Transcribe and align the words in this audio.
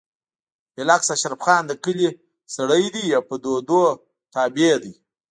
بالعكس 0.77 1.07
اشرف 1.15 1.39
خان 1.45 1.63
د 1.67 1.71
کلي 1.83 2.09
سړی 2.55 2.85
دی 2.95 3.05
او 3.15 3.23
په 3.29 3.35
دودونو 3.43 3.99
تابع 4.33 4.73
دی 4.83 4.93